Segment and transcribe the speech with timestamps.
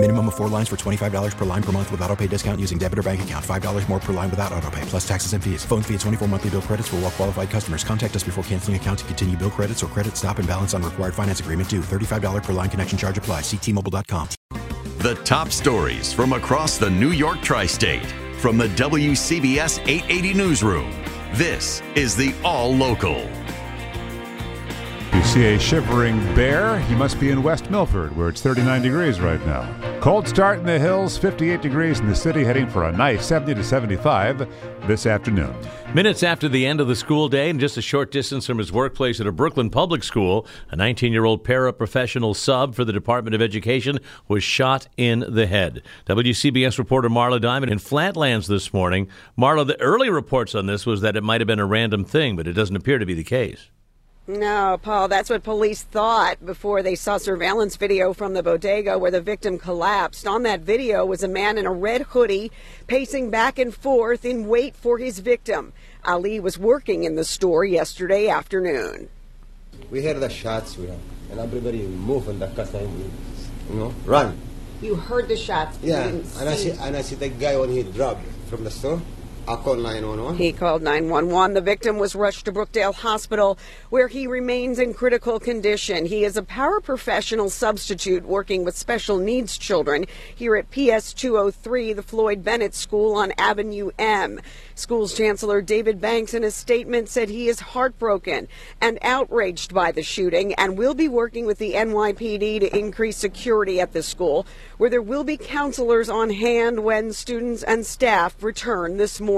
[0.00, 2.78] Minimum of four lines for $25 per line per month with auto pay discount using
[2.78, 3.44] debit or bank account.
[3.44, 5.64] $5 more per line without auto pay, plus taxes and fees.
[5.64, 7.82] Phone fee at 24 monthly bill credits for all well qualified customers.
[7.82, 10.84] Contact us before canceling account to continue bill credits or credit stop and balance on
[10.84, 11.80] required finance agreement due.
[11.80, 13.40] $35 per line connection charge apply.
[13.40, 14.28] Ctmobile.com.
[14.98, 18.06] The top stories from across the New York tri state
[18.38, 20.90] from the WCBS 880 Newsroom.
[21.34, 23.28] This is the All Local.
[25.18, 26.80] You see a shivering bear?
[26.88, 29.87] You must be in West Milford, where it's 39 degrees right now.
[30.00, 33.56] Cold start in the hills, 58 degrees in the city, heading for a nice 70
[33.56, 34.48] to 75
[34.86, 35.52] this afternoon.
[35.92, 38.70] Minutes after the end of the school day, and just a short distance from his
[38.70, 43.34] workplace at a Brooklyn public school, a 19 year old paraprofessional sub for the Department
[43.34, 43.98] of Education
[44.28, 45.82] was shot in the head.
[46.06, 49.08] WCBS reporter Marla Diamond in Flatlands this morning.
[49.36, 52.36] Marla, the early reports on this was that it might have been a random thing,
[52.36, 53.68] but it doesn't appear to be the case.
[54.28, 59.10] No, Paul, that's what police thought before they saw surveillance video from the bodega where
[59.10, 60.26] the victim collapsed.
[60.26, 62.52] On that video was a man in a red hoodie
[62.86, 65.72] pacing back and forth in wait for his victim.
[66.04, 69.08] Ali was working in the store yesterday afternoon.
[69.90, 73.10] We heard the shots, you know, and everybody moved and the customer, you
[73.70, 74.38] know, run.
[74.82, 75.78] You heard the shots.
[75.82, 79.00] Yeah, and I see and I see the guy when he dropped from the store.
[79.48, 80.36] I called 911.
[80.36, 81.54] He called 911.
[81.54, 83.56] The victim was rushed to Brookdale Hospital,
[83.88, 86.04] where he remains in critical condition.
[86.04, 92.02] He is a paraprofessional substitute working with special needs children here at PS 203, the
[92.02, 94.38] Floyd Bennett School on Avenue M.
[94.74, 98.48] School's Chancellor David Banks, in a statement, said he is heartbroken
[98.82, 103.80] and outraged by the shooting and will be working with the NYPD to increase security
[103.80, 104.46] at the school,
[104.76, 109.37] where there will be counselors on hand when students and staff return this morning.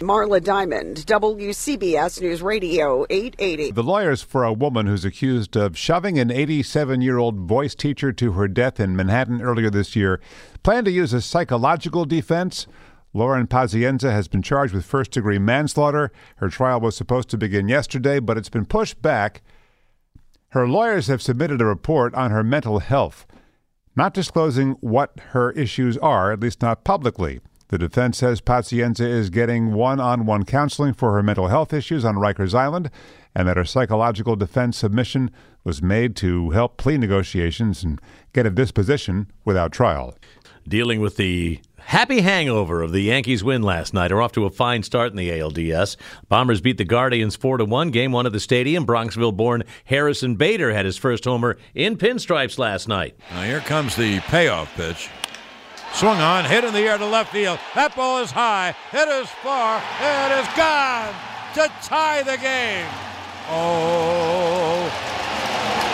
[0.00, 3.70] Marla Diamond, WCBS News Radio 880.
[3.70, 8.12] The lawyers for a woman who's accused of shoving an 87 year old voice teacher
[8.12, 10.20] to her death in Manhattan earlier this year
[10.64, 12.66] plan to use a psychological defense.
[13.14, 16.10] Lauren Pazienza has been charged with first degree manslaughter.
[16.38, 19.42] Her trial was supposed to begin yesterday, but it's been pushed back.
[20.48, 23.26] Her lawyers have submitted a report on her mental health,
[23.94, 27.38] not disclosing what her issues are, at least not publicly.
[27.68, 32.04] The defense says Pazienza is getting one on one counseling for her mental health issues
[32.04, 32.90] on Rikers Island,
[33.34, 35.30] and that her psychological defense submission
[35.64, 38.00] was made to help plea negotiations and
[38.32, 40.14] get a disposition without trial.
[40.68, 44.50] Dealing with the happy hangover of the Yankees' win last night are off to a
[44.50, 45.96] fine start in the ALDS.
[46.28, 48.86] Bombers beat the Guardians 4 to 1, game 1 at the stadium.
[48.86, 53.16] Bronxville-born Harrison Bader had his first homer in pinstripes last night.
[53.30, 55.08] Now here comes the payoff pitch.
[55.92, 57.58] Swung on, hit in the air to left field.
[57.74, 61.14] That ball is high, it is far, it is gone
[61.54, 62.86] to tie the game.
[63.48, 65.15] Oh,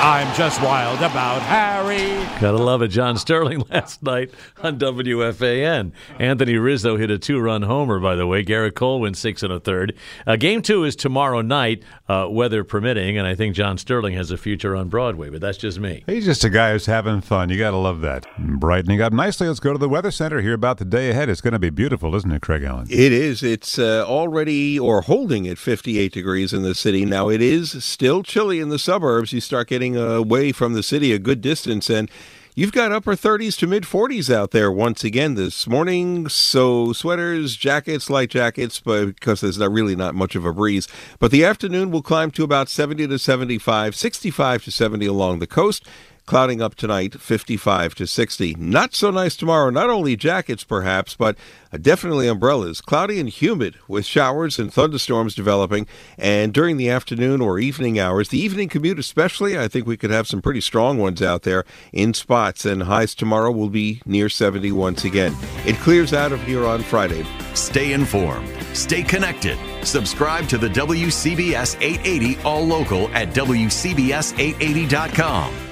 [0.05, 2.09] I'm just wild about Harry.
[2.41, 2.89] Gotta love it.
[2.89, 5.93] John Sterling last night on WFAN.
[6.19, 8.45] Anthony Rizzo hit a two run homer, by the way.
[8.45, 9.95] Gerrit Cole went six and a third.
[10.27, 14.33] Uh, game two is tomorrow night, uh, weather permitting, and I think John Sterling has
[14.33, 16.03] a future on Broadway, but that's just me.
[16.07, 17.49] He's just a guy who's having fun.
[17.49, 18.27] You gotta love that.
[18.37, 19.47] Brightening up nicely.
[19.47, 21.29] Let's go to the Weather Center, hear about the day ahead.
[21.29, 22.89] It's going to be beautiful, isn't it, Craig Allen?
[22.91, 23.45] It is.
[23.45, 27.05] It's uh, already or holding at 58 degrees in the city.
[27.05, 29.33] Now, it is still chilly in the suburbs.
[29.33, 32.11] You start getting away from the city a good distance, and
[32.55, 36.29] you've got upper 30s to mid 40s out there once again this morning.
[36.29, 40.89] So, sweaters, jackets, light jackets, but because there's not really not much of a breeze.
[41.19, 45.47] But the afternoon will climb to about 70 to 75, 65 to 70 along the
[45.47, 45.87] coast.
[46.25, 48.55] Clouding up tonight, 55 to 60.
[48.55, 49.71] Not so nice tomorrow.
[49.71, 51.37] Not only jackets, perhaps, but
[51.81, 52.81] definitely umbrellas.
[52.81, 55.89] Cloudy and humid with showers and thunderstorms developing.
[56.17, 60.11] And during the afternoon or evening hours, the evening commute especially, I think we could
[60.11, 62.65] have some pretty strong ones out there in spots.
[62.65, 65.35] And highs tomorrow will be near 70 once again.
[65.67, 67.27] It clears out of here on Friday.
[67.55, 68.49] Stay informed.
[68.75, 69.59] Stay connected.
[69.85, 75.72] Subscribe to the WCBS 880 All Local at WCBS880.com